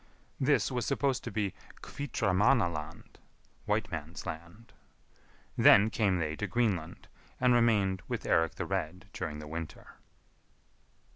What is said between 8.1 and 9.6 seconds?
Eirik the Red during the